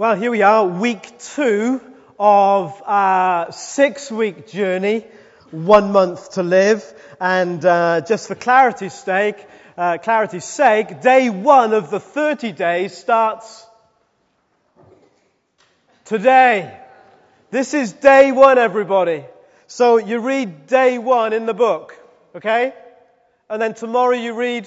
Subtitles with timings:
[0.00, 1.78] Well, here we are, week two
[2.18, 5.04] of a six week journey,
[5.50, 6.82] one month to live.
[7.20, 9.36] And uh, just for clarity's sake,
[9.76, 13.66] uh, clarity's sake, day one of the 30 days starts
[16.06, 16.80] today.
[17.50, 19.26] This is day one, everybody.
[19.66, 21.94] So you read day one in the book,
[22.36, 22.72] okay?
[23.50, 24.66] And then tomorrow you read,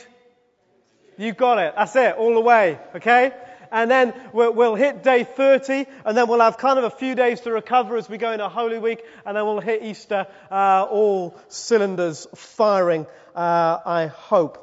[1.17, 1.73] you got it.
[1.75, 3.33] That's it, all the way, okay?
[3.73, 7.41] And then we'll, hit day 30, and then we'll have kind of a few days
[7.41, 11.35] to recover as we go into Holy Week, and then we'll hit Easter, uh, all
[11.47, 14.59] cylinders firing, uh, I hope.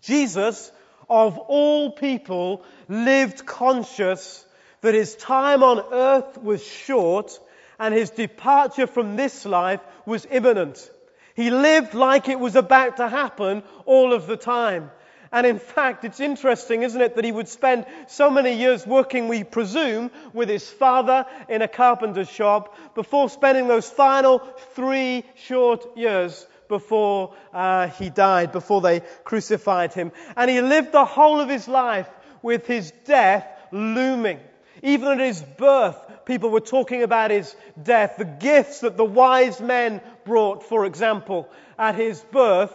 [0.00, 0.70] Jesus,
[1.08, 4.44] of all people, lived conscious
[4.82, 7.40] that his time on earth was short
[7.78, 10.90] and his departure from this life was imminent.
[11.34, 14.90] He lived like it was about to happen all of the time.
[15.36, 19.28] And in fact, it's interesting, isn't it, that he would spend so many years working,
[19.28, 24.38] we presume, with his father in a carpenter's shop before spending those final
[24.74, 30.10] three short years before uh, he died, before they crucified him.
[30.38, 32.08] And he lived the whole of his life
[32.40, 34.40] with his death looming.
[34.82, 38.14] Even at his birth, people were talking about his death.
[38.16, 41.46] The gifts that the wise men brought, for example,
[41.78, 42.72] at his birth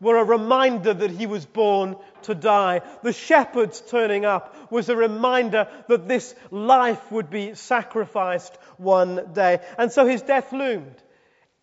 [0.00, 2.80] were a reminder that he was born to die.
[3.02, 9.60] The shepherds turning up was a reminder that this life would be sacrificed one day.
[9.78, 11.02] And so his death loomed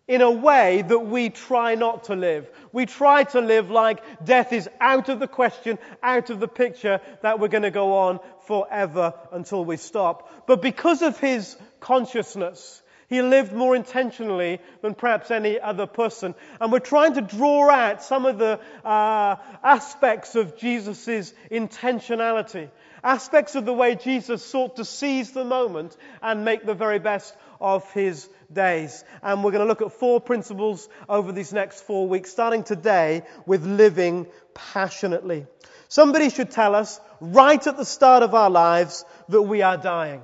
[0.08, 2.50] in a way that we try not to live.
[2.72, 7.00] We try to live like death is out of the question, out of the picture,
[7.22, 10.46] that we're going to go on forever until we stop.
[10.46, 16.34] But because of his consciousness, he lived more intentionally than perhaps any other person.
[16.60, 22.70] And we're trying to draw out some of the uh, aspects of Jesus' intentionality,
[23.02, 27.34] aspects of the way Jesus sought to seize the moment and make the very best
[27.60, 29.02] of his days.
[29.22, 33.22] And we're going to look at four principles over these next four weeks, starting today
[33.46, 35.46] with living passionately.
[35.88, 40.20] Somebody should tell us right at the start of our lives that we are dying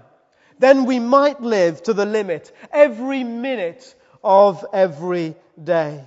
[0.59, 6.05] then we might live to the limit every minute of every day.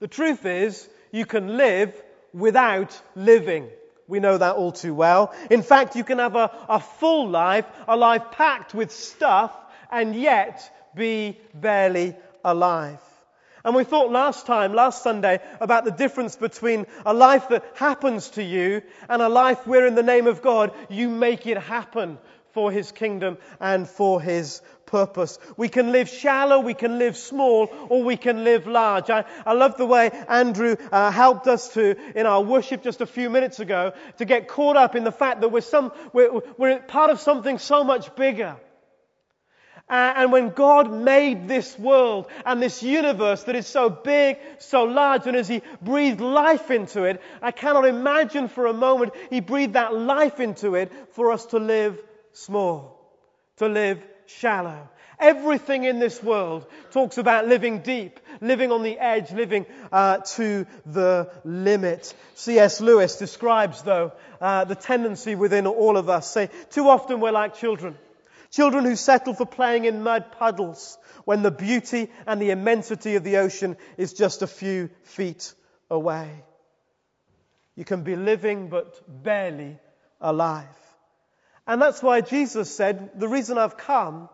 [0.00, 1.94] The truth is, you can live
[2.32, 3.68] without living.
[4.08, 5.34] We know that all too well.
[5.50, 9.52] In fact, you can have a, a full life, a life packed with stuff,
[9.90, 12.98] and yet be barely alive.
[13.64, 18.30] And we thought last time, last Sunday, about the difference between a life that happens
[18.30, 22.18] to you and a life where in the name of God you make it happen
[22.52, 25.38] for His kingdom and for His purpose.
[25.56, 29.08] We can live shallow, we can live small, or we can live large.
[29.10, 33.06] I, I love the way Andrew uh, helped us to, in our worship just a
[33.06, 36.78] few minutes ago, to get caught up in the fact that we're, some, we're, we're
[36.80, 38.56] part of something so much bigger.
[39.88, 45.26] And when God made this world and this universe that is so big, so large,
[45.26, 49.74] and as He breathed life into it, I cannot imagine for a moment He breathed
[49.74, 52.00] that life into it for us to live
[52.32, 52.98] small,
[53.56, 54.88] to live shallow.
[55.18, 60.66] Everything in this world talks about living deep, living on the edge, living uh, to
[60.84, 62.12] the limit.
[62.34, 62.80] C.S.
[62.80, 66.28] Lewis describes, though, uh, the tendency within all of us.
[66.28, 67.96] Say, too often we're like children.
[68.50, 73.24] Children who settle for playing in mud puddles when the beauty and the immensity of
[73.24, 75.54] the ocean is just a few feet
[75.88, 76.28] away.
[77.76, 79.78] You can be living but barely
[80.20, 80.66] alive.
[81.66, 84.28] And that's why Jesus said, the reason I've come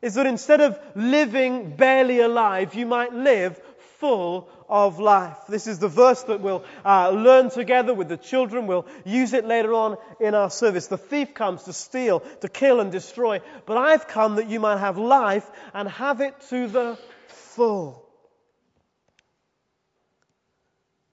[0.00, 3.60] is that instead of living barely alive, you might live
[3.98, 5.38] full of life.
[5.48, 8.66] This is the verse that we'll uh, learn together with the children.
[8.66, 10.88] We'll use it later on in our service.
[10.88, 14.78] The thief comes to steal, to kill and destroy, but I've come that you might
[14.78, 18.04] have life and have it to the full.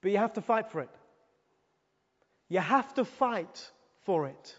[0.01, 0.89] But you have to fight for it.
[2.47, 3.69] You have to fight
[4.05, 4.55] for it.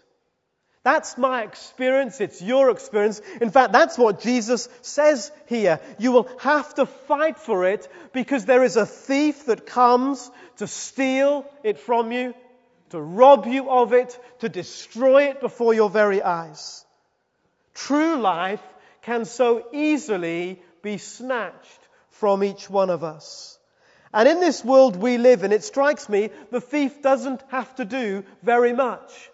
[0.83, 2.19] That's my experience.
[2.21, 3.21] It's your experience.
[3.39, 5.79] In fact, that's what Jesus says here.
[5.99, 10.65] You will have to fight for it because there is a thief that comes to
[10.65, 12.33] steal it from you,
[12.89, 16.83] to rob you of it, to destroy it before your very eyes.
[17.75, 18.63] True life
[19.03, 23.59] can so easily be snatched from each one of us.
[24.13, 27.85] And in this world we live in, it strikes me the thief doesn't have to
[27.85, 29.30] do very much.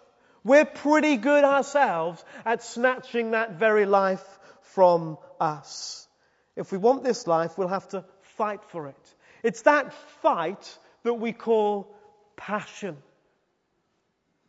[0.48, 4.26] We're pretty good ourselves at snatching that very life
[4.62, 6.08] from us.
[6.56, 8.02] If we want this life, we'll have to
[8.38, 9.14] fight for it.
[9.42, 9.92] It's that
[10.22, 11.94] fight that we call
[12.34, 12.96] passion.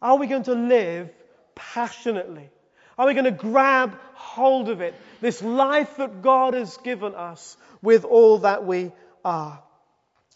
[0.01, 1.09] Are we going to live
[1.53, 2.49] passionately?
[2.97, 4.95] Are we going to grab hold of it?
[5.19, 8.93] This life that God has given us with all that we
[9.25, 9.61] are.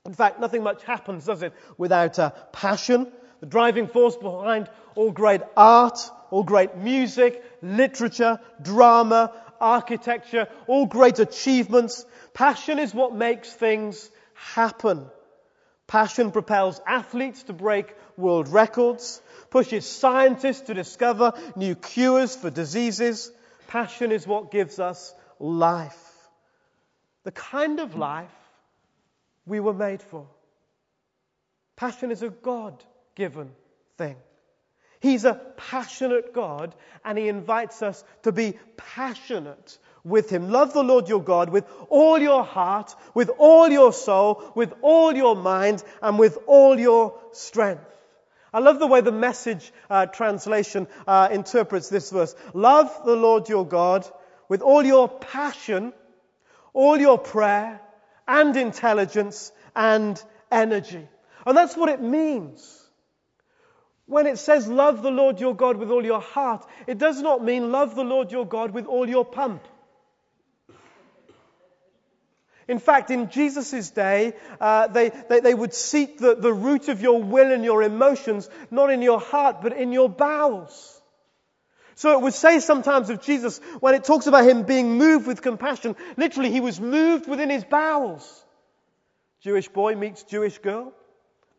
[0.06, 3.10] In fact, nothing much happens, does it, without a passion,
[3.44, 6.00] the driving force behind all great art,
[6.32, 12.06] all great music, literature, drama, architecture, all great achievements.
[12.34, 15.06] Passion is what makes things happen.
[15.88, 23.30] Passion propels athletes to break world records, pushes scientists to discover new cures for diseases.
[23.68, 26.02] Passion is what gives us life.
[27.26, 28.32] The kind of life
[29.46, 30.28] we were made for.
[31.76, 32.82] Passion is a God
[33.16, 33.52] given
[33.98, 34.16] thing.
[35.00, 36.74] He's a passionate God
[37.04, 40.50] and He invites us to be passionate with Him.
[40.50, 45.14] Love the Lord your God with all your heart, with all your soul, with all
[45.14, 47.84] your mind, and with all your strength.
[48.54, 52.36] I love the way the message uh, translation uh, interprets this verse.
[52.54, 54.06] Love the Lord your God
[54.48, 55.92] with all your passion,
[56.74, 57.82] all your prayer,
[58.28, 60.22] and intelligence and
[60.52, 61.08] energy.
[61.46, 62.83] And that's what it means.
[64.06, 67.44] When it says love the Lord your God with all your heart, it does not
[67.44, 69.64] mean love the Lord your God with all your pump.
[72.68, 77.02] In fact, in Jesus' day, uh, they, they, they, would seek the, the root of
[77.02, 81.02] your will and your emotions, not in your heart, but in your bowels.
[81.96, 85.42] So it would say sometimes of Jesus, when it talks about him being moved with
[85.42, 88.46] compassion, literally, he was moved within his bowels.
[89.42, 90.94] Jewish boy meets Jewish girl.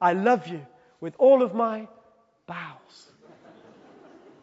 [0.01, 0.67] I love you
[1.01, 1.87] with all of my
[2.47, 3.09] bowels.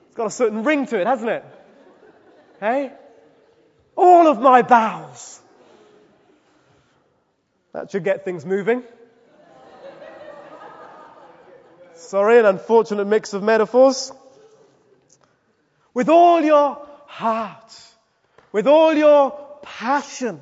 [0.08, 1.46] It's got a certain ring to it, hasn't it?
[2.60, 2.92] Hey?
[3.96, 5.42] All of my bowels.
[7.74, 8.84] That should get things moving.
[11.96, 14.12] Sorry, an unfortunate mix of metaphors.
[15.94, 17.82] With all your heart,
[18.52, 20.42] with all your passion.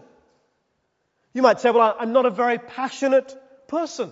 [1.33, 3.35] You might say, well, I'm not a very passionate
[3.67, 4.11] person.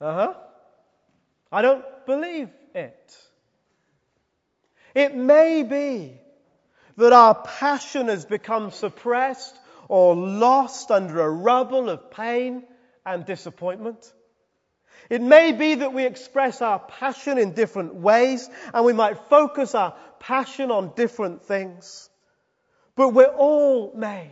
[0.00, 0.34] Uh huh.
[1.50, 3.16] I don't believe it.
[4.94, 6.20] It may be
[6.96, 9.56] that our passion has become suppressed
[9.88, 12.64] or lost under a rubble of pain
[13.04, 14.12] and disappointment.
[15.10, 19.74] It may be that we express our passion in different ways and we might focus
[19.74, 22.08] our passion on different things.
[22.94, 24.30] But we're all made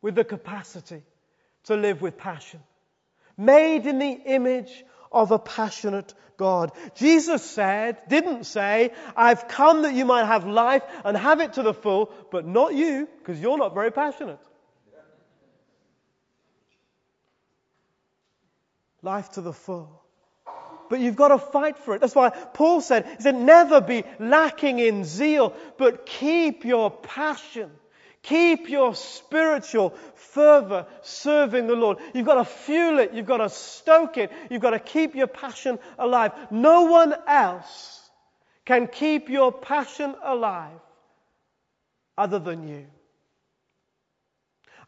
[0.00, 1.02] with the capacity
[1.64, 2.60] to live with passion.
[3.36, 6.72] Made in the image of a passionate God.
[6.94, 11.62] Jesus said, didn't say, I've come that you might have life and have it to
[11.62, 14.38] the full, but not you, because you're not very passionate.
[19.02, 20.02] life to the full.
[20.90, 22.00] But you've got to fight for it.
[22.00, 27.70] That's why Paul said, he said, never be lacking in zeal, but keep your passion.
[28.22, 31.98] Keep your spiritual fervor serving the Lord.
[32.14, 33.12] You've got to fuel it.
[33.14, 34.30] You've got to stoke it.
[34.50, 36.32] You've got to keep your passion alive.
[36.50, 38.10] No one else
[38.64, 40.80] can keep your passion alive
[42.16, 42.86] other than you.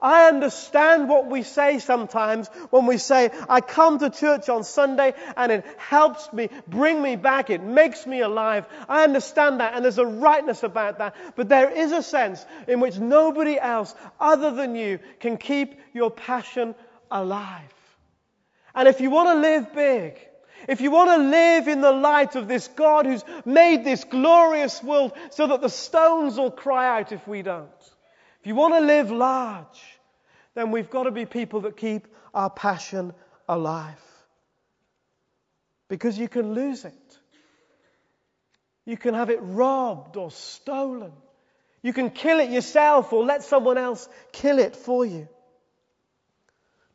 [0.03, 5.15] I understand what we say sometimes when we say, I come to church on Sunday
[5.37, 8.67] and it helps me, bring me back, it makes me alive.
[8.89, 11.15] I understand that and there's a rightness about that.
[11.37, 16.11] But there is a sense in which nobody else other than you can keep your
[16.11, 16.75] passion
[17.11, 17.75] alive.
[18.75, 20.19] And if you want to live big,
[20.69, 24.83] if you want to live in the light of this God who's made this glorious
[24.83, 27.71] world so that the stones will cry out if we don't,
[28.41, 30.00] if you want to live large,
[30.55, 33.13] then we've got to be people that keep our passion
[33.49, 34.01] alive.
[35.89, 37.19] Because you can lose it.
[38.85, 41.13] You can have it robbed or stolen.
[41.83, 45.29] You can kill it yourself or let someone else kill it for you.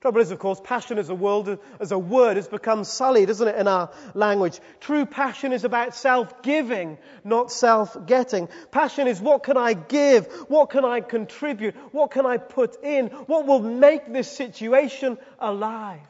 [0.05, 3.47] Trouble is, of course, passion as a, world, as a word has become sullied, isn't
[3.47, 4.59] it, in our language?
[4.79, 8.47] True passion is about self-giving, not self-getting.
[8.69, 10.27] Passion is what can I give?
[10.47, 11.74] What can I contribute?
[11.91, 13.07] What can I put in?
[13.07, 16.01] What will make this situation alive?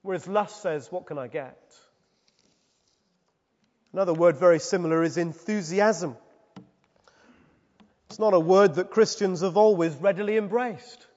[0.00, 1.60] Whereas lust says, what can I get?
[3.92, 6.16] Another word very similar is enthusiasm.
[8.08, 11.08] It's not a word that Christians have always readily embraced.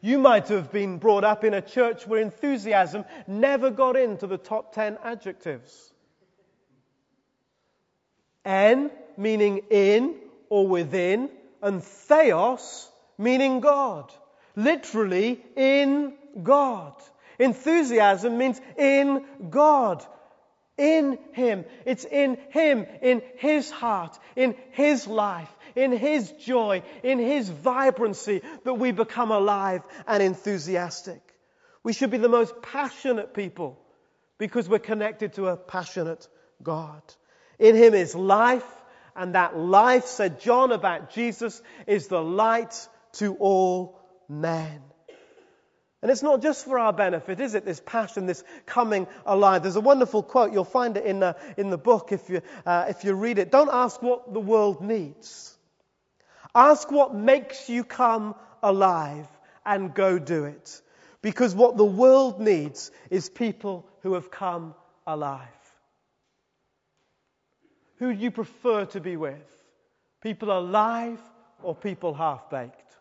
[0.00, 4.38] You might have been brought up in a church where enthusiasm never got into the
[4.38, 5.92] top 10 adjectives.
[8.44, 10.14] En, meaning in
[10.48, 12.88] or within, and theos,
[13.18, 14.12] meaning God.
[14.54, 16.94] Literally, in God.
[17.38, 20.04] Enthusiasm means in God.
[20.76, 21.64] In Him.
[21.84, 28.42] It's in Him, in His heart, in His life, in His joy, in His vibrancy
[28.64, 31.20] that we become alive and enthusiastic.
[31.82, 33.78] We should be the most passionate people
[34.38, 36.28] because we're connected to a passionate
[36.62, 37.02] God.
[37.58, 38.66] In Him is life,
[39.16, 43.98] and that life, said John about Jesus, is the light to all
[44.28, 44.80] men.
[46.00, 47.64] And it's not just for our benefit, is it?
[47.64, 49.62] This passion, this coming alive.
[49.62, 50.52] There's a wonderful quote.
[50.52, 53.50] You'll find it in the, in the book if you, uh, if you read it.
[53.50, 55.57] Don't ask what the world needs.
[56.58, 58.34] Ask what makes you come
[58.64, 59.28] alive
[59.64, 60.82] and go do it.
[61.22, 64.74] Because what the world needs is people who have come
[65.06, 65.46] alive.
[67.98, 69.38] Who do you prefer to be with?
[70.20, 71.20] People alive
[71.62, 72.92] or people half baked?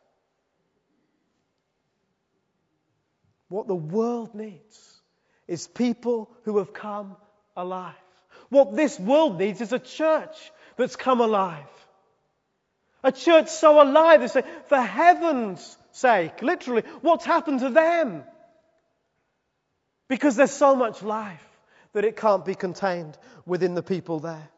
[3.49, 5.01] What the world needs
[5.47, 7.15] is people who have come
[7.55, 7.95] alive.
[8.49, 11.86] What this world needs is a church that's come alive.
[13.03, 18.23] A church so alive, they say, for heaven's sake, literally, what's happened to them?
[20.07, 21.43] Because there's so much life
[21.93, 24.49] that it can't be contained within the people there.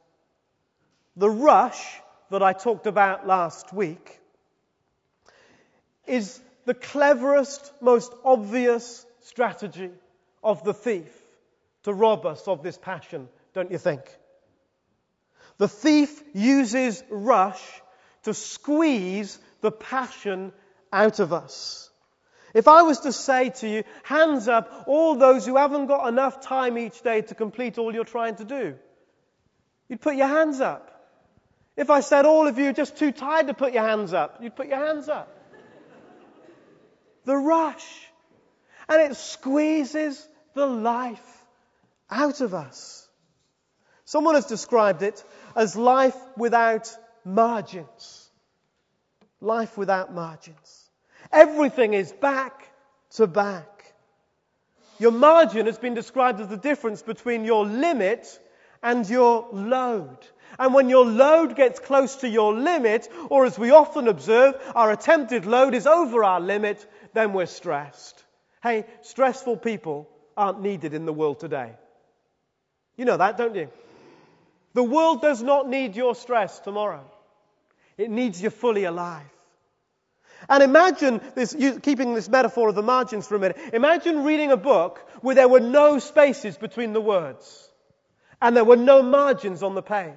[1.15, 4.19] The rush that I talked about last week
[6.07, 9.89] is the cleverest, most obvious strategy
[10.43, 11.11] of the thief
[11.83, 14.01] to rob us of this passion, don't you think?
[15.57, 17.61] The thief uses rush
[18.29, 20.53] to squeeze the passion
[20.93, 21.89] out of us.
[22.53, 26.41] If I was to say to you, hands up all those who haven't got enough
[26.41, 28.75] time each day to complete all you're trying to do,
[29.87, 30.85] you'd put your hands up.
[31.75, 34.37] If I said all of you are just too tired to put your hands up,
[34.41, 35.35] you'd put your hands up
[37.25, 37.87] the rush.
[38.87, 41.45] And it squeezes the life
[42.09, 43.07] out of us.
[44.05, 45.23] Someone has described it
[45.55, 46.95] as life without
[47.33, 48.29] margins.
[49.41, 50.89] Life without margins.
[51.31, 52.69] Everything is back
[53.11, 53.93] to back.
[54.99, 58.39] Your margin has been described as the difference between your limit
[58.83, 60.17] and your load.
[60.57, 64.91] And when your load gets close to your limit, or as we often observe, our
[64.91, 68.23] attempted load is over our limit, then we're stressed.
[68.61, 71.71] Hey, stressful people aren't needed in the world today.
[72.97, 73.69] You know that, don't you?
[74.73, 77.05] The world does not need your stress tomorrow.
[77.99, 79.29] It needs you fully alive.
[80.47, 83.57] And imagine this, keeping this metaphor of the margins for a minute.
[83.73, 87.69] Imagine reading a book where there were no spaces between the words
[88.41, 90.15] and there were no margins on the page.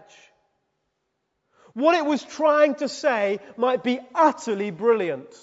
[1.75, 5.35] What it was trying to say might be utterly brilliant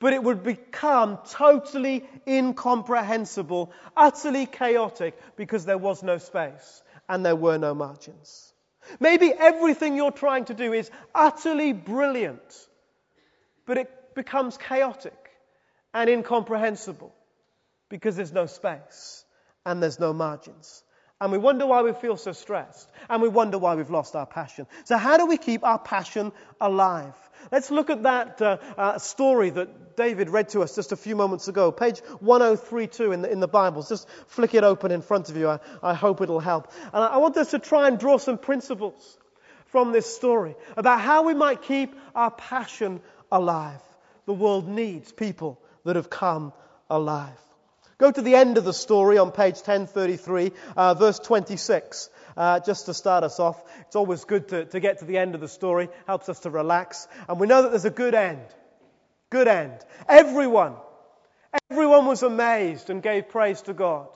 [0.00, 7.36] but it would become totally incomprehensible, utterly chaotic, because there was no space and there
[7.36, 8.49] were no margins.
[8.98, 12.68] Maybe everything you're trying to do is utterly brilliant,
[13.66, 15.30] but it becomes chaotic
[15.94, 17.14] and incomprehensible
[17.88, 19.24] because there's no space
[19.66, 20.82] and there's no margins.
[21.20, 22.90] And we wonder why we feel so stressed.
[23.08, 24.66] And we wonder why we've lost our passion.
[24.84, 27.14] So how do we keep our passion alive?
[27.52, 31.16] Let's look at that uh, uh, story that David read to us just a few
[31.16, 31.72] moments ago.
[31.72, 33.88] Page 1032 in the, in the Bibles.
[33.88, 35.48] Just flick it open in front of you.
[35.48, 36.72] I, I hope it'll help.
[36.92, 39.18] And I want us to try and draw some principles
[39.66, 43.00] from this story about how we might keep our passion
[43.30, 43.82] alive.
[44.26, 46.52] The world needs people that have come
[46.88, 47.28] alive.
[48.00, 52.08] Go to the end of the story on page 1033, uh, verse 26.
[52.34, 55.34] Uh, just to start us off, it's always good to, to get to the end
[55.34, 57.06] of the story, helps us to relax.
[57.28, 58.46] And we know that there's a good end.
[59.28, 59.84] Good end.
[60.08, 60.76] Everyone,
[61.70, 64.08] everyone was amazed and gave praise to God.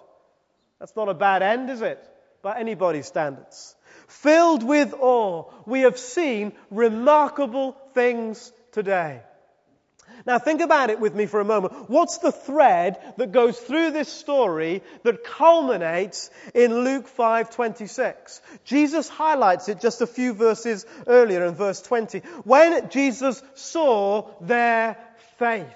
[0.80, 2.02] That's not a bad end, is it?
[2.40, 3.76] By anybody's standards.
[4.08, 9.20] Filled with awe, we have seen remarkable things today.
[10.26, 11.90] Now think about it with me for a moment.
[11.90, 18.40] What's the thread that goes through this story that culminates in Luke 5:26?
[18.64, 22.20] Jesus highlights it just a few verses earlier in verse 20.
[22.44, 24.96] When Jesus saw their
[25.38, 25.66] faith.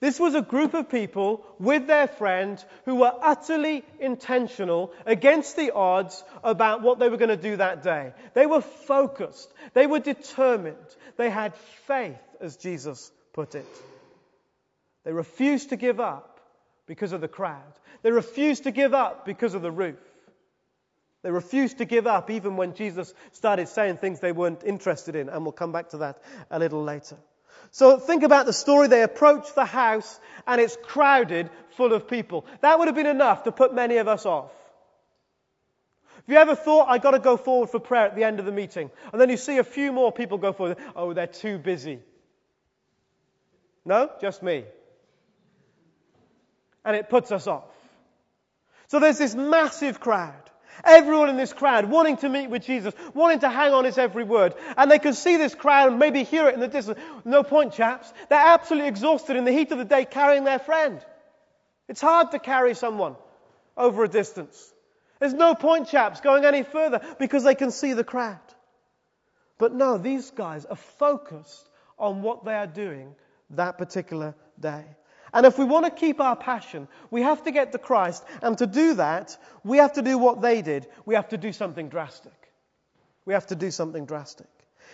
[0.00, 5.70] This was a group of people with their friend who were utterly intentional against the
[5.70, 8.12] odds about what they were going to do that day.
[8.34, 9.50] They were focused.
[9.72, 10.76] They were determined.
[11.16, 11.54] They had
[11.86, 13.66] faith as Jesus put it.
[15.04, 16.40] They refused to give up
[16.86, 17.72] because of the crowd.
[18.02, 19.98] They refused to give up because of the roof.
[21.22, 25.30] They refused to give up even when Jesus started saying things they weren't interested in,
[25.30, 27.16] and we'll come back to that a little later.
[27.70, 28.88] So think about the story.
[28.88, 32.46] They approach the house and it's crowded full of people.
[32.60, 34.52] That would have been enough to put many of us off.
[36.14, 38.46] Have you ever thought, I've got to go forward for prayer at the end of
[38.46, 38.90] the meeting?
[39.12, 40.78] And then you see a few more people go forward.
[40.94, 42.00] Oh, they're too busy.
[43.84, 44.10] No?
[44.20, 44.64] Just me.
[46.84, 47.64] And it puts us off.
[48.88, 50.34] So there's this massive crowd.
[50.82, 54.24] Everyone in this crowd wanting to meet with Jesus, wanting to hang on his every
[54.24, 54.54] word.
[54.76, 56.98] And they can see this crowd and maybe hear it in the distance.
[57.24, 58.12] No point, chaps.
[58.28, 61.00] They're absolutely exhausted in the heat of the day carrying their friend.
[61.88, 63.14] It's hard to carry someone
[63.76, 64.72] over a distance.
[65.20, 68.38] There's no point, chaps, going any further because they can see the crowd.
[69.58, 73.14] But no, these guys are focused on what they are doing
[73.50, 74.84] that particular day.
[75.32, 78.24] And if we want to keep our passion, we have to get to Christ.
[78.40, 80.86] And to do that, we have to do what they did.
[81.04, 82.32] We have to do something drastic.
[83.24, 84.46] We have to do something drastic.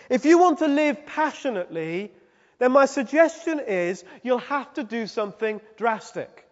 [0.09, 2.11] If you want to live passionately,
[2.59, 6.47] then my suggestion is you'll have to do something drastic.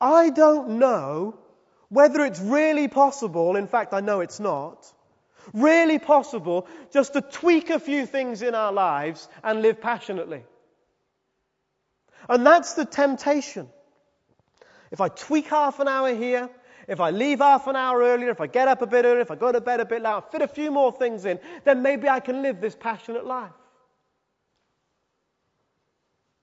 [0.00, 1.38] I don't know
[1.88, 4.92] whether it's really possible, in fact, I know it's not,
[5.52, 10.44] really possible just to tweak a few things in our lives and live passionately.
[12.28, 13.68] And that's the temptation.
[14.90, 16.50] If I tweak half an hour here,
[16.86, 19.30] if I leave half an hour earlier, if I get up a bit earlier, if
[19.30, 22.08] I go to bed a bit later, fit a few more things in, then maybe
[22.08, 23.52] I can live this passionate life.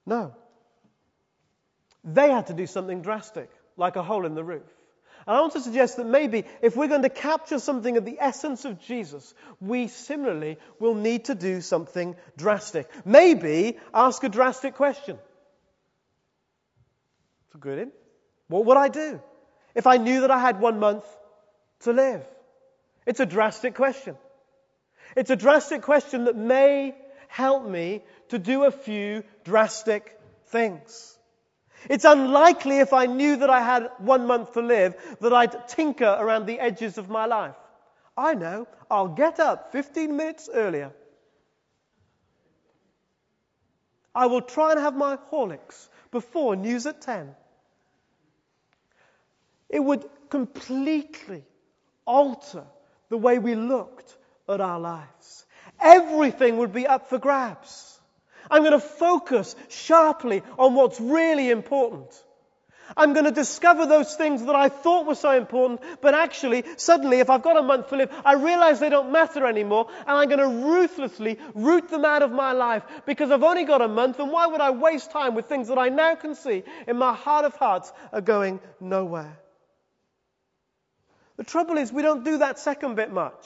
[0.05, 0.35] No.
[2.03, 4.74] They had to do something drastic, like a hole in the roof.
[5.27, 8.17] And I want to suggest that maybe if we're going to capture something of the
[8.19, 12.87] essence of Jesus, we similarly will need to do something drastic.
[13.05, 15.17] Maybe ask a drastic question.
[17.47, 17.91] It's a good in.
[18.47, 19.19] What would I do
[19.73, 21.05] if I knew that I had one month
[21.81, 22.23] to live?
[23.07, 24.15] It's a drastic question.
[25.15, 26.93] It's a drastic question that may
[27.27, 31.14] help me to do a few drastic things.
[31.89, 36.17] It's unlikely if I knew that I had one month to live that I'd tinker
[36.19, 37.55] around the edges of my life.
[38.17, 40.91] I know I'll get up 15 minutes earlier.
[44.13, 47.35] I will try and have my Horlicks before news at 10.
[49.69, 51.43] It would completely
[52.05, 52.63] alter
[53.09, 54.15] the way we looked
[54.47, 55.45] at our lives.
[55.79, 57.94] Everything would be up for grabs.
[58.49, 62.09] I'm going to focus sharply on what's really important.
[62.95, 67.19] I'm going to discover those things that I thought were so important, but actually, suddenly,
[67.19, 70.29] if I've got a month to live, I realize they don't matter anymore, and I'm
[70.29, 74.19] going to ruthlessly root them out of my life because I've only got a month,
[74.19, 77.13] and why would I waste time with things that I now can see in my
[77.13, 79.39] heart of hearts are going nowhere?
[81.37, 83.45] The trouble is, we don't do that second bit much.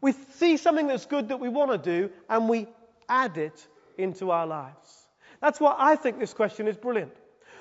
[0.00, 2.68] We see something that's good that we want to do, and we
[3.08, 3.66] add it
[3.98, 5.06] into our lives?
[5.40, 7.12] That's why I think this question is brilliant.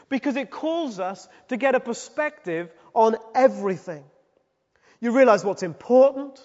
[0.10, 4.04] Because it calls us to get a perspective on everything.
[5.00, 6.40] You realize what's important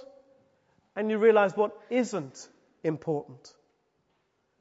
[0.97, 2.49] and you realize what isn't
[2.83, 3.53] important.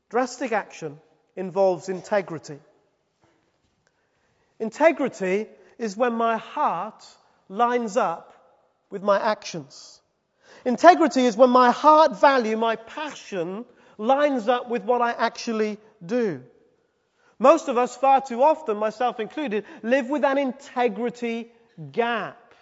[0.09, 0.99] Drastic action
[1.35, 2.59] involves integrity.
[4.59, 7.05] Integrity is when my heart
[7.49, 8.33] lines up
[8.89, 10.01] with my actions.
[10.65, 13.65] Integrity is when my heart value, my passion,
[13.97, 16.43] lines up with what I actually do.
[17.39, 21.51] Most of us, far too often, myself included, live with an integrity
[21.91, 22.53] gap.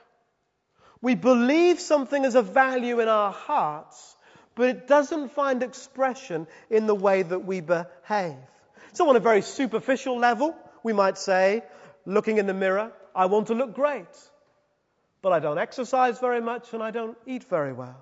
[1.01, 4.15] We believe something as a value in our hearts,
[4.55, 8.37] but it doesn't find expression in the way that we behave.
[8.93, 11.63] So, on a very superficial level, we might say,
[12.05, 14.07] looking in the mirror, I want to look great,
[15.21, 17.97] but I don't exercise very much and I don't eat very well.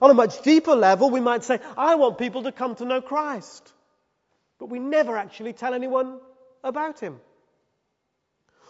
[0.00, 3.00] On a much deeper level, we might say, I want people to come to know
[3.00, 3.72] Christ.
[4.58, 6.18] But we never actually tell anyone
[6.64, 7.20] about him.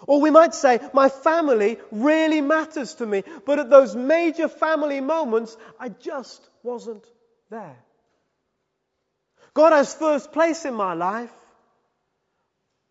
[0.07, 5.01] Or we might say, my family really matters to me, but at those major family
[5.01, 7.05] moments, I just wasn't
[7.51, 7.77] there.
[9.55, 11.33] God has first place in my life,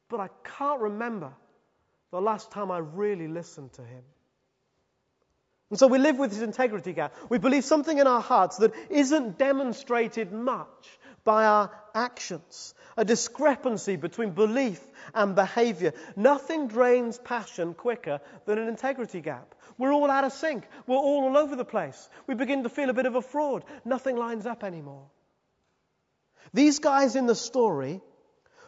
[0.09, 1.33] but I can't remember
[2.11, 4.03] the last time I really listened to him.
[5.71, 7.15] And so we live with this integrity gap.
[7.29, 12.75] We believe something in our hearts that isn't demonstrated much by our actions.
[12.97, 14.81] A discrepancy between belief
[15.13, 15.93] and behavior.
[16.17, 19.55] Nothing drains passion quicker than an integrity gap.
[19.77, 20.65] We're all out of sync.
[20.87, 22.09] We're all all over the place.
[22.27, 23.63] We begin to feel a bit of a fraud.
[23.85, 25.05] Nothing lines up anymore.
[26.53, 28.01] These guys in the story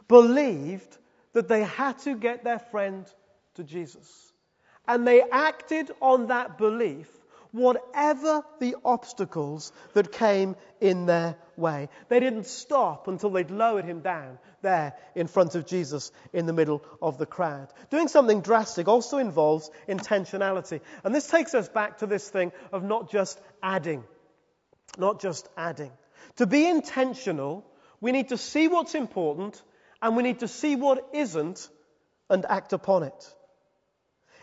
[0.07, 0.97] believed
[1.33, 3.05] that they had to get their friend
[3.55, 4.32] to Jesus.
[4.87, 7.07] And they acted on that belief
[7.53, 11.87] whatever the obstacles that came in their way.
[12.09, 16.53] They didn't stop until they'd lowered him down there in front of Jesus in the
[16.53, 17.67] middle of the crowd.
[17.91, 20.81] Doing something drastic also involves intentionality.
[21.03, 24.03] And this takes us back to this thing of not just adding.
[24.97, 25.91] Not just adding.
[26.37, 27.63] To be intentional,
[28.01, 29.61] we need to see what's important
[30.01, 31.69] and we need to see what isn't
[32.31, 33.35] and act upon it.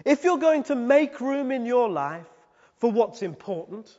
[0.04, 2.26] If you're going to make room in your life
[2.78, 3.90] for what's important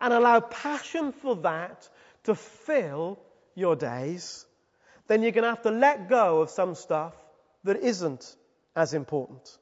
[0.00, 1.88] and allow passion for that
[2.24, 3.18] to fill
[3.54, 4.46] your days,
[5.06, 7.14] then you're going to have to let go of some stuff
[7.64, 8.36] that isn't
[8.74, 9.58] as important.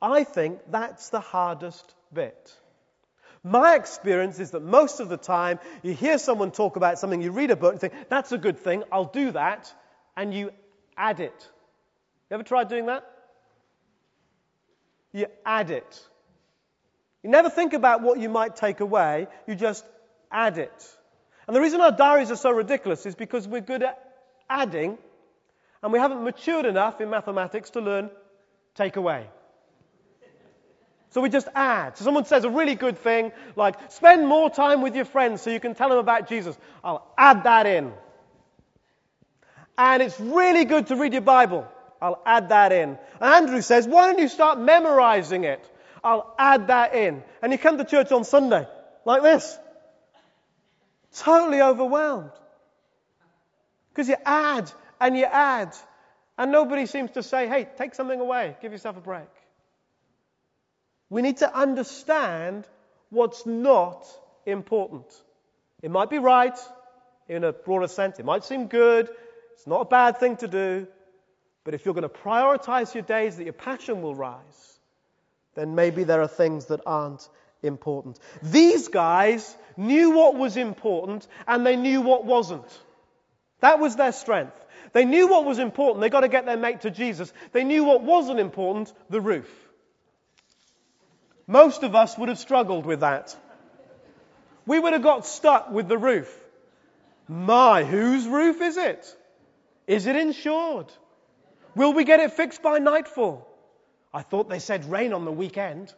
[0.00, 2.52] I think that's the hardest bit.
[3.44, 7.30] My experience is that most of the time you hear someone talk about something, you
[7.30, 9.72] read a book and think, that's a good thing, I'll do that,
[10.16, 10.50] and you
[10.96, 11.48] add it.
[12.30, 13.04] You ever tried doing that?
[15.18, 16.08] You add it.
[17.24, 19.84] You never think about what you might take away, you just
[20.30, 20.96] add it.
[21.46, 23.98] And the reason our diaries are so ridiculous is because we're good at
[24.48, 24.96] adding
[25.82, 28.10] and we haven't matured enough in mathematics to learn
[28.76, 29.26] take away.
[31.10, 31.96] So we just add.
[31.96, 35.50] So someone says a really good thing, like spend more time with your friends so
[35.50, 36.56] you can tell them about Jesus.
[36.84, 37.92] I'll add that in.
[39.76, 41.66] And it's really good to read your Bible.
[42.00, 42.98] I'll add that in.
[43.20, 45.64] And Andrew says, why don't you start memorizing it?
[46.02, 47.22] I'll add that in.
[47.42, 48.66] And you come to church on Sunday,
[49.04, 49.58] like this.
[51.16, 52.30] Totally overwhelmed.
[53.90, 55.74] Because you add and you add.
[56.36, 59.28] And nobody seems to say, hey, take something away, give yourself a break.
[61.10, 62.64] We need to understand
[63.10, 64.06] what's not
[64.46, 65.06] important.
[65.82, 66.56] It might be right
[67.28, 69.08] in a broader sense, it might seem good,
[69.54, 70.86] it's not a bad thing to do.
[71.68, 74.78] But if you're going to prioritize your days that your passion will rise,
[75.54, 77.28] then maybe there are things that aren't
[77.62, 78.18] important.
[78.42, 82.64] These guys knew what was important and they knew what wasn't.
[83.60, 84.56] That was their strength.
[84.94, 86.00] They knew what was important.
[86.00, 87.30] They got to get their mate to Jesus.
[87.52, 89.50] They knew what wasn't important, the roof.
[91.46, 93.36] Most of us would have struggled with that.
[94.64, 96.34] We would have got stuck with the roof.
[97.28, 99.16] My, whose roof is it?
[99.86, 100.90] Is it insured?
[101.78, 103.46] Will we get it fixed by nightfall?
[104.12, 105.94] I thought they said rain on the weekend.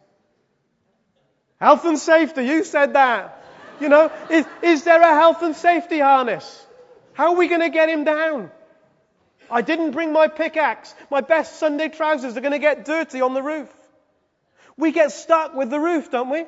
[1.59, 3.43] Health and safety, you said that.
[3.81, 6.67] You know, is, is there a health and safety harness?
[7.15, 8.51] How are we going to get him down?
[9.51, 10.95] I didn't bring my pickaxe.
[11.11, 13.73] My best Sunday trousers are going to get dirty on the roof.
[14.77, 16.45] We get stuck with the roof, don't we?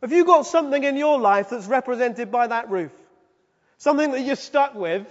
[0.00, 2.92] Have you got something in your life that's represented by that roof?
[3.78, 5.06] Something that you're stuck with,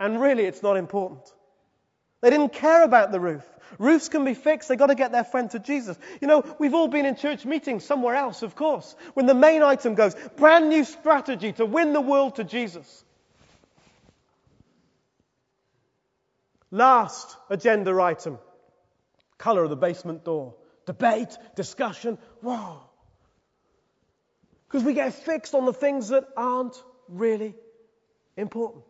[0.00, 1.33] and really it's not important.
[2.24, 3.44] They didn't care about the roof.
[3.78, 4.70] Roofs can be fixed.
[4.70, 5.98] They've got to get their friend to Jesus.
[6.22, 9.62] You know, we've all been in church meetings somewhere else, of course, when the main
[9.62, 13.04] item goes, brand new strategy to win the world to Jesus.
[16.70, 18.38] Last agenda item
[19.36, 20.54] color of the basement door.
[20.86, 22.88] Debate, discussion, wow.
[24.66, 27.54] Because we get fixed on the things that aren't really
[28.34, 28.86] important.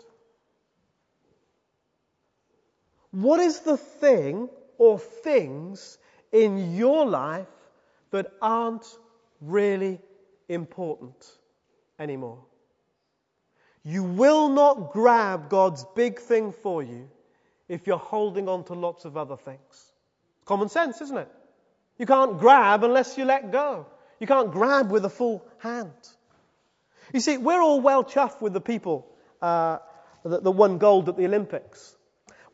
[3.15, 5.99] What is the thing or things
[6.33, 7.47] in your life
[8.11, 8.85] that aren't
[9.41, 10.01] really
[10.49, 11.25] important
[11.97, 12.41] anymore?
[13.85, 17.09] You will not grab God's big thing for you
[17.69, 19.93] if you're holding on to lots of other things.
[20.45, 21.29] Common sense, isn't it?
[21.99, 23.87] You can't grab unless you let go.
[24.19, 25.93] You can't grab with a full hand.
[27.13, 29.07] You see, we're all well chuffed with the people
[29.41, 29.79] uh,
[30.25, 31.95] that, that won gold at the Olympics.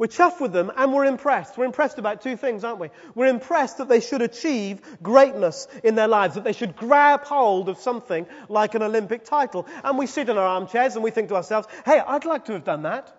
[0.00, 1.58] We're chuffed with them and we're impressed.
[1.58, 2.88] We're impressed about two things, aren't we?
[3.14, 7.68] We're impressed that they should achieve greatness in their lives, that they should grab hold
[7.68, 9.66] of something like an Olympic title.
[9.84, 12.52] And we sit in our armchairs and we think to ourselves, hey, I'd like to
[12.52, 13.14] have done that.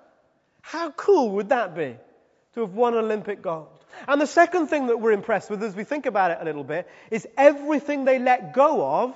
[0.64, 1.98] How cool would that be
[2.56, 3.86] to have won Olympic gold?
[4.08, 6.64] And the second thing that we're impressed with as we think about it a little
[6.64, 9.16] bit is everything they let go of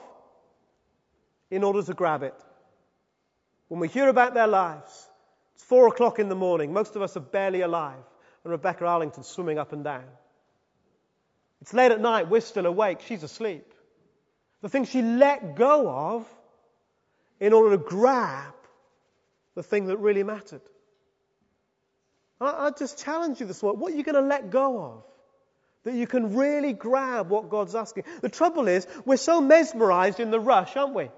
[1.49, 2.35] in order to grab it.
[3.69, 5.04] When we hear about their lives,
[5.67, 6.73] four o'clock in the morning.
[6.73, 8.03] Most of us are barely alive.
[8.43, 10.05] And Rebecca Adlington swimming up and down.
[11.61, 12.29] It's late at night.
[12.29, 12.99] We're still awake.
[13.07, 13.73] She's asleep.
[14.61, 16.27] The thing she let go of
[17.39, 18.53] in order to grab
[19.55, 20.61] the thing that really mattered.
[22.39, 23.79] I, I just challenge you this morning.
[23.79, 25.03] What are you going to let go of?
[25.83, 28.03] That you can really grab what God's asking.
[28.21, 31.09] The trouble is, we're so mesmerized in the rush, aren't we?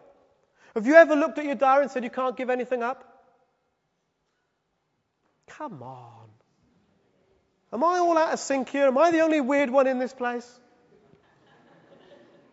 [0.76, 3.17] Have you ever looked at your diary and said you can't give anything up?
[5.48, 6.30] Come on.
[7.74, 8.88] Am I all out of sync here?
[8.88, 10.48] Am I the only weird one in this place?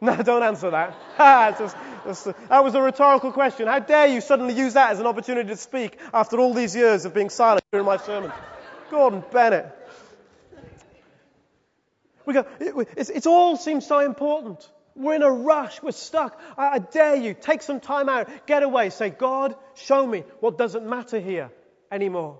[0.01, 0.95] No, don't answer that.
[1.59, 3.69] just, just, that was a rhetorical question.
[3.69, 7.05] How dare you suddenly use that as an opportunity to speak after all these years
[7.05, 8.33] of being silent during my sermon?
[8.91, 9.73] Gordon Bennett.
[12.27, 14.69] We go, it, it all seems so important.
[14.97, 15.83] We're in a rush.
[15.83, 16.41] We're stuck.
[16.57, 17.35] I, I dare you.
[17.35, 18.29] Take some time out.
[18.47, 18.91] Get away.
[18.91, 21.51] Say, God, show me what doesn't matter here
[21.91, 22.39] anymore.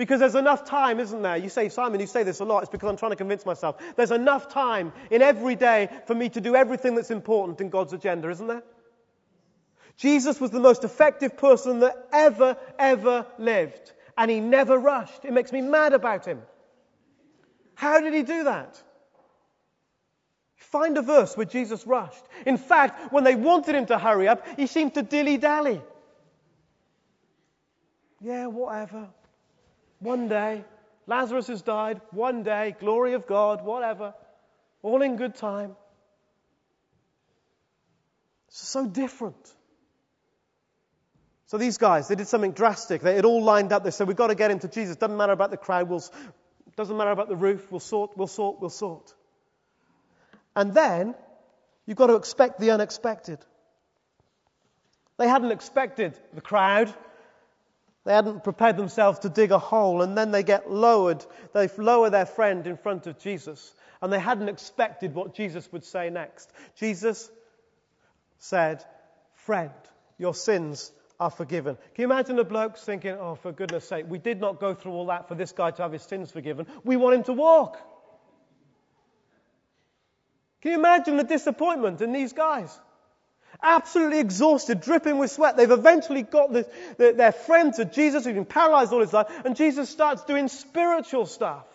[0.00, 1.36] Because there's enough time, isn't there?
[1.36, 2.62] You say, Simon, you say this a lot.
[2.62, 3.76] It's because I'm trying to convince myself.
[3.96, 7.92] There's enough time in every day for me to do everything that's important in God's
[7.92, 8.62] agenda, isn't there?
[9.98, 13.92] Jesus was the most effective person that ever, ever lived.
[14.16, 15.26] And he never rushed.
[15.26, 16.40] It makes me mad about him.
[17.74, 18.82] How did he do that?
[20.56, 22.24] Find a verse where Jesus rushed.
[22.46, 25.82] In fact, when they wanted him to hurry up, he seemed to dilly dally.
[28.22, 29.10] Yeah, whatever.
[30.00, 30.64] One day,
[31.06, 32.00] Lazarus has died.
[32.10, 34.14] One day, glory of God, whatever.
[34.82, 35.76] All in good time.
[38.48, 39.54] It's so different.
[41.46, 43.02] So these guys, they did something drastic.
[43.02, 43.84] They all lined up.
[43.84, 44.96] They said, we've got to get into Jesus.
[44.96, 45.88] Doesn't matter about the crowd.
[45.88, 46.02] We'll,
[46.76, 47.70] doesn't matter about the roof.
[47.70, 49.12] We'll sort, we'll sort, we'll sort.
[50.56, 51.14] And then,
[51.86, 53.38] you've got to expect the unexpected.
[55.18, 56.94] They hadn't expected the crowd.
[58.04, 61.24] They hadn't prepared themselves to dig a hole, and then they get lowered.
[61.52, 65.84] They lower their friend in front of Jesus, and they hadn't expected what Jesus would
[65.84, 66.50] say next.
[66.76, 67.30] Jesus
[68.38, 68.84] said,
[69.34, 69.70] Friend,
[70.18, 71.76] your sins are forgiven.
[71.94, 74.92] Can you imagine the blokes thinking, Oh, for goodness sake, we did not go through
[74.92, 76.66] all that for this guy to have his sins forgiven.
[76.84, 77.78] We want him to walk.
[80.62, 82.78] Can you imagine the disappointment in these guys?
[83.62, 85.56] Absolutely exhausted, dripping with sweat.
[85.56, 89.28] They've eventually got the, the, their friend to Jesus who's been paralyzed all his life,
[89.44, 91.66] and Jesus starts doing spiritual stuff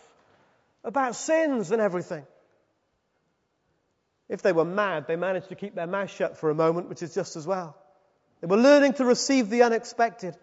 [0.83, 2.25] about sins and everything.
[4.27, 7.03] If they were mad, they managed to keep their mouth shut for a moment, which
[7.03, 7.77] is just as well.
[8.41, 10.35] They were learning to receive the unexpected.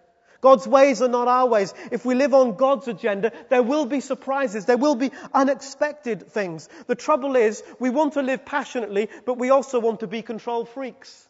[0.42, 1.72] God's ways are not our ways.
[1.92, 4.66] If we live on God's agenda, there will be surprises.
[4.66, 6.68] There will be unexpected things.
[6.88, 10.64] The trouble is, we want to live passionately, but we also want to be control
[10.64, 11.28] freaks.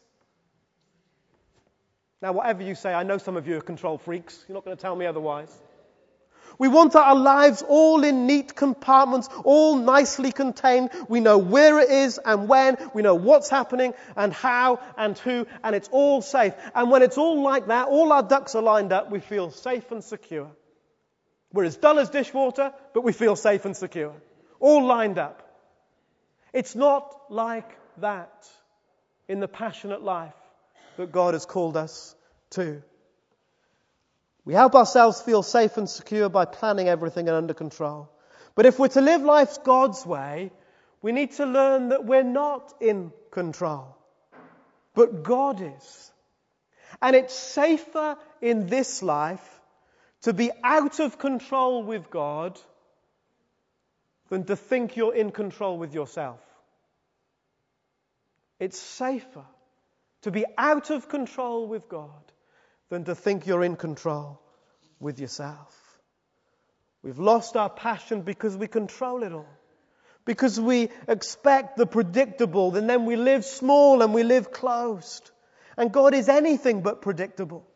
[2.23, 4.43] Now, whatever you say, I know some of you are control freaks.
[4.47, 5.53] You're not going to tell me otherwise.
[6.57, 10.91] We want our lives all in neat compartments, all nicely contained.
[11.07, 12.77] We know where it is and when.
[12.93, 16.53] We know what's happening and how and who, and it's all safe.
[16.75, 19.91] And when it's all like that, all our ducks are lined up, we feel safe
[19.91, 20.51] and secure.
[21.51, 24.13] We're as dull as dishwater, but we feel safe and secure.
[24.59, 25.41] All lined up.
[26.51, 28.47] It's not like that
[29.27, 30.33] in the passionate life
[30.97, 32.15] that God has called us
[32.51, 32.81] to.
[34.45, 38.09] We help ourselves feel safe and secure by planning everything and under control.
[38.55, 40.51] But if we're to live life God's way,
[41.01, 43.97] we need to learn that we're not in control,
[44.93, 46.11] but God is.
[47.01, 49.61] And it's safer in this life
[50.21, 52.59] to be out of control with God
[54.29, 56.39] than to think you're in control with yourself.
[58.59, 59.45] It's safer
[60.21, 62.32] to be out of control with God
[62.89, 64.39] than to think you're in control
[64.99, 65.79] with yourself.
[67.01, 69.47] We've lost our passion because we control it all.
[70.25, 75.29] Because we expect the predictable, and then we live small and we live closed.
[75.75, 77.67] And God is anything but predictable.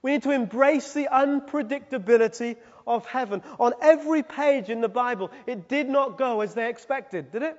[0.00, 3.42] We need to embrace the unpredictability of heaven.
[3.58, 7.58] On every page in the Bible, it did not go as they expected, did it?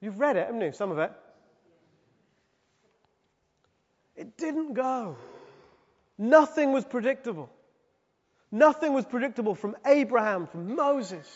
[0.00, 0.72] You've read it, haven't you?
[0.72, 1.12] Some of it.
[4.22, 5.16] It didn't go.
[6.16, 7.50] Nothing was predictable.
[8.52, 11.26] Nothing was predictable from Abraham, from Moses.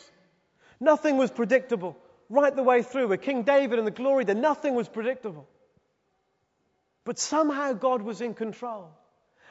[0.78, 1.96] Nothing was predictable
[2.30, 4.36] right the way through with King David and the glory there.
[4.36, 5.48] Nothing was predictable.
[7.04, 8.88] But somehow God was in control.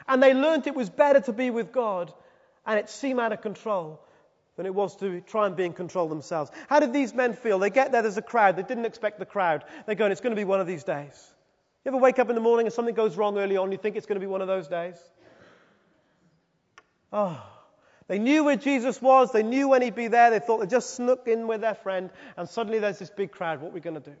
[0.08, 2.14] And they learned it was better to be with God,
[2.64, 4.00] and it seemed out of control
[4.56, 6.50] than it was to try and be in control themselves.
[6.70, 7.58] How did these men feel?
[7.58, 8.56] They get there, there's a crowd.
[8.56, 9.64] They didn't expect the crowd.
[9.84, 11.34] They're going, it's going to be one of these days.
[11.86, 13.94] You ever wake up in the morning and something goes wrong early on, you think
[13.94, 14.96] it's going to be one of those days?
[17.12, 17.40] Oh,
[18.08, 19.30] they knew where Jesus was.
[19.30, 20.30] They knew when he'd be there.
[20.30, 23.60] They thought they'd just snuck in with their friend, and suddenly there's this big crowd.
[23.60, 24.16] What are we going to do?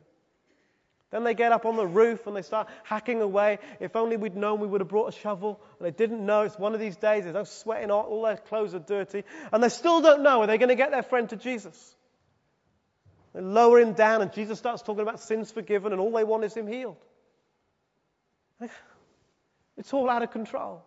[1.10, 3.58] Then they get up on the roof and they start hacking away.
[3.80, 5.60] If only we'd known, we would have brought a shovel.
[5.80, 6.42] And they didn't know.
[6.42, 7.24] It's one of these days.
[7.24, 8.04] There's no sweating on.
[8.04, 9.24] All their clothes are dirty.
[9.52, 10.42] And they still don't know.
[10.42, 11.96] Are they going to get their friend to Jesus?
[13.34, 16.44] They lower him down, and Jesus starts talking about sins forgiven, and all they want
[16.44, 16.96] is him healed.
[19.78, 20.82] It's all out of control.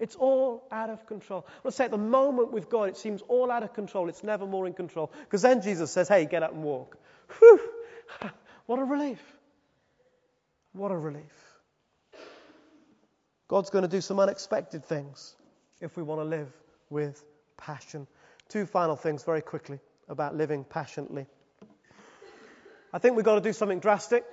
[0.00, 1.46] It's all out of control.
[1.62, 4.08] Let's say at the moment with God, it seems all out of control.
[4.08, 5.12] It's never more in control.
[5.20, 6.96] Because then Jesus says, hey, get up and walk.
[7.38, 7.60] Whew!
[8.66, 9.20] What a relief.
[10.74, 11.24] What a relief.
[13.48, 15.34] God's going to do some unexpected things
[15.80, 16.52] if we want to live
[16.88, 17.20] with
[17.56, 18.06] passion.
[18.48, 21.26] Two final things very quickly about living passionately.
[22.92, 24.24] I think we've got to do something drastic.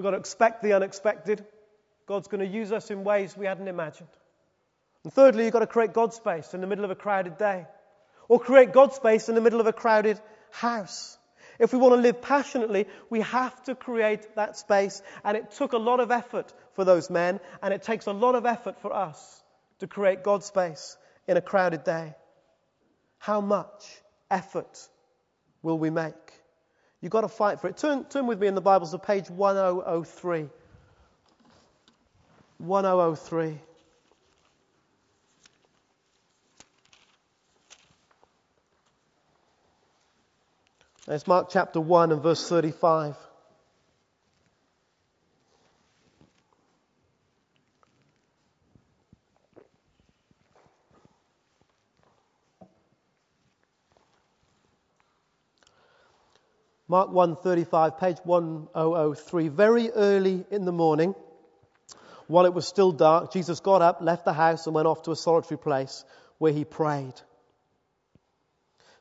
[0.00, 1.44] We've got to expect the unexpected.
[2.06, 4.08] God's going to use us in ways we hadn't imagined.
[5.04, 7.66] And thirdly, you've got to create God space in the middle of a crowded day,
[8.26, 10.18] or create God space in the middle of a crowded
[10.52, 11.18] house.
[11.58, 15.02] If we want to live passionately, we have to create that space.
[15.22, 18.36] And it took a lot of effort for those men, and it takes a lot
[18.36, 19.44] of effort for us
[19.80, 20.96] to create God space
[21.28, 22.14] in a crowded day.
[23.18, 23.84] How much
[24.30, 24.88] effort
[25.60, 26.39] will we make?
[27.00, 27.76] You've got to fight for it.
[27.78, 30.48] Turn, turn with me in the Bibles to page 1003.
[32.58, 33.58] 1003.
[41.08, 43.16] It's Mark chapter 1 and verse 35.
[56.90, 61.14] Mark 1:35 page 1003 very early in the morning
[62.26, 65.12] while it was still dark, Jesus got up, left the house, and went off to
[65.12, 66.04] a solitary place
[66.38, 67.14] where he prayed.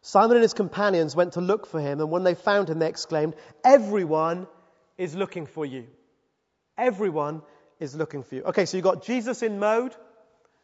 [0.03, 2.89] Simon and his companions went to look for him, and when they found him, they
[2.89, 4.47] exclaimed, Everyone
[4.99, 5.87] is looking for you.
[6.77, 7.41] Everyone
[7.79, 8.43] is looking for you.
[8.43, 9.95] Okay, so you've got Jesus in mode,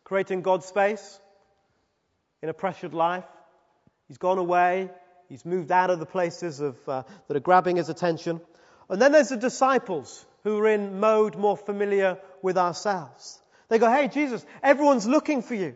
[0.03, 1.19] creating God's space
[2.43, 3.25] in a pressured life.
[4.07, 4.91] He's gone away.
[5.29, 8.41] He's moved out of the places of, uh, that are grabbing his attention.
[8.89, 13.41] And then there's the disciples who are in mode more familiar with ourselves.
[13.69, 15.75] They go, Hey, Jesus, everyone's looking for you.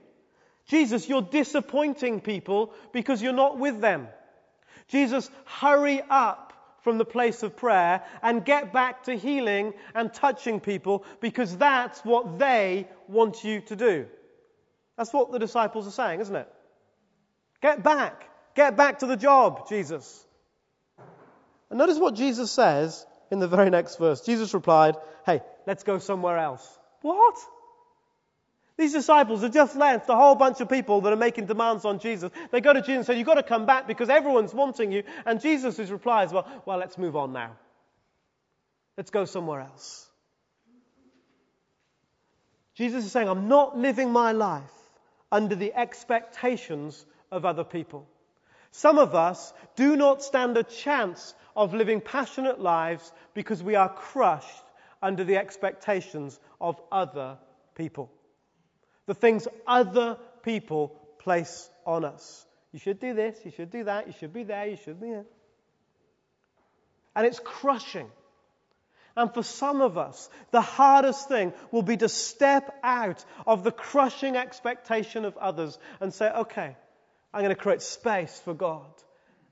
[0.68, 4.08] Jesus, you're disappointing people because you're not with them.
[4.88, 10.60] Jesus, hurry up from the place of prayer and get back to healing and touching
[10.60, 14.06] people because that's what they want you to do.
[14.98, 16.48] That's what the disciples are saying, isn't it?
[17.62, 18.29] Get back.
[18.60, 20.28] Get back to the job, Jesus.
[21.69, 24.19] And notice what Jesus says in the very next verse.
[24.19, 26.67] Jesus replied, Hey, let's go somewhere else.
[27.02, 27.38] What?
[28.78, 32.00] These disciples have just left a whole bunch of people that are making demands on
[32.00, 32.34] Jesus.
[32.52, 35.04] They go to Jesus and say, You've got to come back because everyone's wanting you.
[35.26, 37.56] And Jesus' reply is, Well, well let's move on now.
[38.98, 40.06] Let's go somewhere else.
[42.76, 44.91] Jesus is saying, I'm not living my life
[45.32, 48.06] under the expectations of other people.
[48.71, 53.89] Some of us do not stand a chance of living passionate lives because we are
[53.89, 54.63] crushed
[55.01, 57.38] under the expectations of other
[57.75, 58.12] people.
[59.08, 62.45] The things other people place on us.
[62.71, 65.10] You should do this, you should do that, you should be there, you should be
[65.10, 65.25] there.
[67.15, 68.10] And it's crushing.
[69.17, 73.71] And for some of us, the hardest thing will be to step out of the
[73.71, 76.77] crushing expectation of others and say, okay,
[77.34, 78.86] I'm going to create space for God.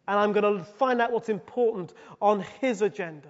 [0.07, 3.29] And I'm going to find out what's important on His agenda.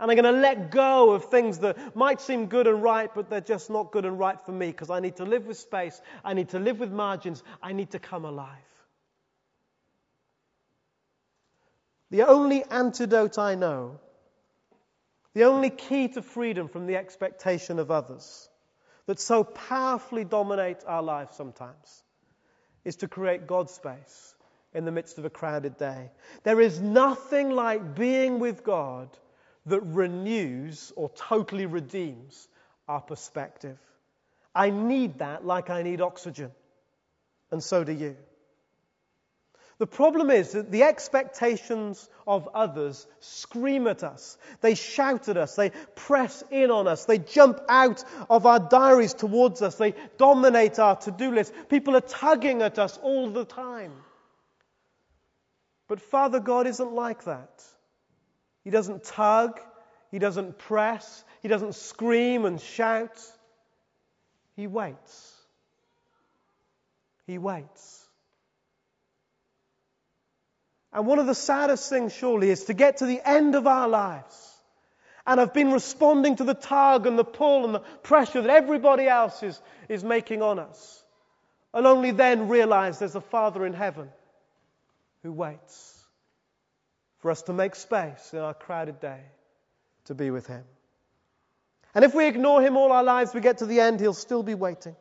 [0.00, 3.28] And I'm going to let go of things that might seem good and right, but
[3.28, 6.00] they're just not good and right for me because I need to live with space.
[6.24, 7.42] I need to live with margins.
[7.60, 8.54] I need to come alive.
[12.10, 13.98] The only antidote I know,
[15.34, 18.48] the only key to freedom from the expectation of others
[19.06, 22.02] that so powerfully dominate our lives sometimes
[22.84, 24.34] is to create God's space
[24.74, 26.10] in the midst of a crowded day.
[26.42, 29.08] There is nothing like being with God
[29.66, 32.48] that renews or totally redeems
[32.86, 33.78] our perspective.
[34.54, 36.50] I need that like I need oxygen.
[37.50, 38.16] And so do you.
[39.78, 44.36] The problem is that the expectations of others scream at us.
[44.60, 45.54] They shout at us.
[45.54, 47.04] They press in on us.
[47.04, 49.76] They jump out of our diaries towards us.
[49.76, 51.54] They dominate our to-do list.
[51.68, 53.92] People are tugging at us all the time.
[55.86, 57.62] But Father God isn't like that.
[58.64, 59.60] He doesn't tug.
[60.10, 61.24] He doesn't press.
[61.40, 63.16] He doesn't scream and shout.
[64.56, 65.34] He waits.
[67.28, 67.97] He waits.
[70.92, 73.88] And one of the saddest things, surely, is to get to the end of our
[73.88, 74.56] lives
[75.26, 79.06] and have been responding to the tug and the pull and the pressure that everybody
[79.06, 81.02] else is, is making on us.
[81.74, 84.08] And only then realize there's a Father in heaven
[85.22, 86.02] who waits
[87.18, 89.20] for us to make space in our crowded day
[90.06, 90.64] to be with Him.
[91.94, 94.42] And if we ignore him all our lives, we get to the end, he'll still
[94.42, 94.94] be waiting.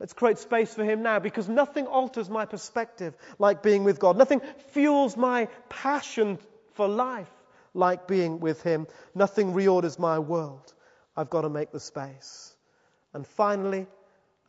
[0.00, 4.16] Let's create space for him now because nothing alters my perspective like being with God.
[4.16, 4.40] Nothing
[4.70, 6.38] fuels my passion
[6.74, 7.30] for life
[7.74, 8.86] like being with him.
[9.14, 10.72] Nothing reorders my world.
[11.16, 12.54] I've got to make the space.
[13.12, 13.86] And finally,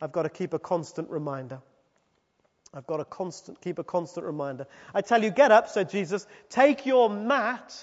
[0.00, 1.60] I've got to keep a constant reminder.
[2.72, 4.66] I've got to constant, keep a constant reminder.
[4.94, 7.76] I tell you, get up, said Jesus, take your mat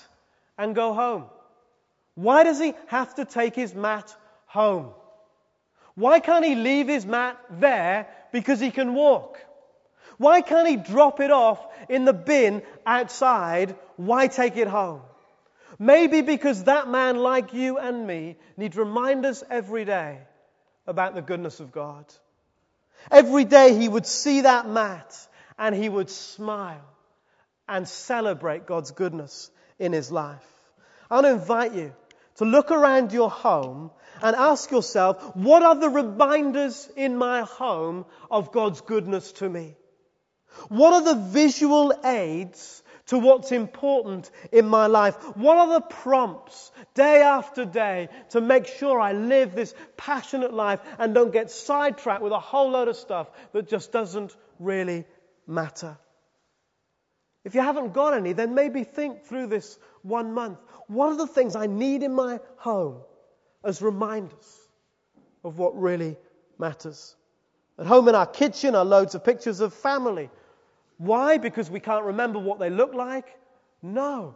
[0.58, 1.26] and go home.
[2.16, 4.16] Why does he have to take his mat
[4.46, 4.94] home?
[5.98, 9.40] Why can't he leave his mat there because he can walk?
[10.18, 13.76] Why can't he drop it off in the bin outside?
[13.96, 15.02] Why take it home?
[15.80, 20.20] Maybe because that man, like you and me, needs reminders every day
[20.86, 22.06] about the goodness of God.
[23.10, 25.18] Every day he would see that mat
[25.58, 26.86] and he would smile
[27.68, 30.46] and celebrate God's goodness in his life.
[31.10, 31.92] I want to invite you
[32.36, 33.90] to look around your home
[34.22, 39.76] and ask yourself, what are the reminders in my home of God's goodness to me?
[40.70, 45.16] What are the visual aids to what's important in my life?
[45.36, 50.80] What are the prompts day after day to make sure I live this passionate life
[51.00, 55.06] and don't get sidetracked with a whole load of stuff that just doesn't really
[55.46, 55.98] matter?
[57.46, 60.60] If you haven't got any, then maybe think through this one month.
[60.88, 63.02] What are the things I need in my home
[63.68, 64.68] as reminders
[65.44, 66.18] of what really
[66.58, 67.16] matters?
[67.78, 70.32] At home in our kitchen are loads of pictures of family
[70.98, 71.38] why?
[71.38, 73.28] Because we can't remember what they look like?
[73.82, 74.36] No.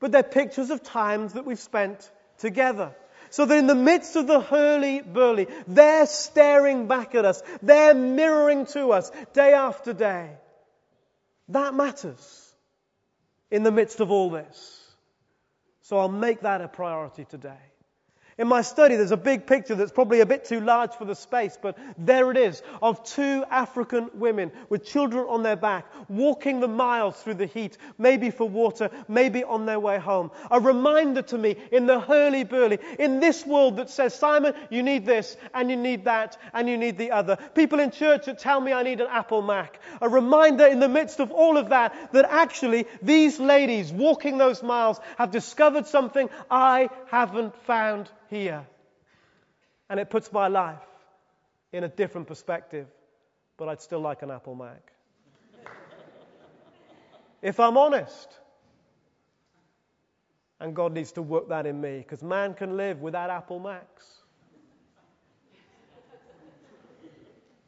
[0.00, 2.94] But they're pictures of times that we've spent together.
[3.30, 7.42] So that in the midst of the hurly-burly, they're staring back at us.
[7.62, 10.30] They're mirroring to us day after day.
[11.48, 12.54] That matters
[13.50, 14.80] in the midst of all this.
[15.82, 17.71] So I'll make that a priority today.
[18.38, 21.14] In my study, there's a big picture that's probably a bit too large for the
[21.14, 26.60] space, but there it is of two African women with children on their back, walking
[26.60, 30.30] the miles through the heat, maybe for water, maybe on their way home.
[30.50, 34.82] A reminder to me in the hurly burly, in this world that says, Simon, you
[34.82, 37.36] need this, and you need that, and you need the other.
[37.54, 39.78] People in church that tell me I need an Apple Mac.
[40.00, 44.62] A reminder in the midst of all of that, that actually these ladies walking those
[44.62, 48.66] miles have discovered something I haven't found here.
[49.90, 50.78] And it puts my life
[51.72, 52.86] in a different perspective,
[53.58, 54.92] but I'd still like an Apple Mac.
[57.42, 58.28] if I'm honest,
[60.58, 64.06] and God needs to work that in me, because man can live without Apple Macs.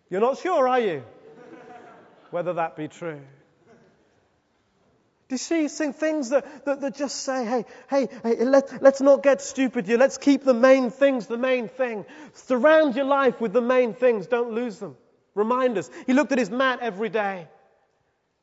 [0.08, 1.02] You're not sure, are you?
[2.30, 3.20] Whether that be true.
[5.28, 9.22] Do you see things that, that, that, just say, hey, hey, hey let, let's not
[9.22, 9.96] get stupid here.
[9.96, 12.04] Let's keep the main things the main thing.
[12.34, 14.26] Surround your life with the main things.
[14.26, 14.96] Don't lose them.
[15.34, 15.90] Reminders.
[16.06, 17.48] He looked at his mat every day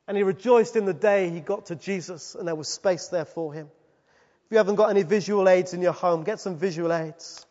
[0.07, 3.25] and he rejoiced in the day he got to Jesus and there was space there
[3.25, 3.69] for him.
[4.45, 7.45] If you haven't got any visual aids in your home, get some visual aids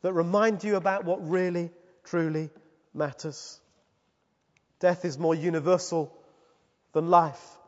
[0.00, 1.70] that remind you about what really,
[2.04, 2.50] truly
[2.94, 3.60] matters.
[4.80, 6.12] Death is more universal
[6.92, 7.58] than life.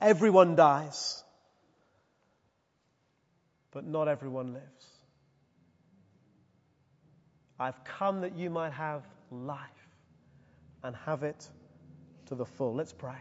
[0.00, 1.24] Everyone dies,
[3.72, 4.86] but not everyone lives.
[7.58, 9.58] I've come that you might have life
[10.84, 11.48] and have it
[12.26, 12.74] to the full.
[12.74, 13.18] Let's pray.